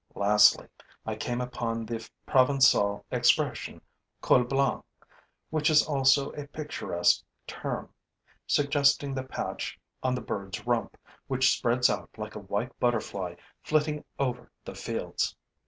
[0.15, 0.67] Lastly,
[1.05, 3.81] I came upon the Provencal expression
[4.19, 4.83] Cul blanc,
[5.51, 7.93] which is also a picturesque term,
[8.47, 14.03] suggesting the patch on the bird's rump which spreads out like a white butterfly flitting
[14.17, 15.35] over the fields.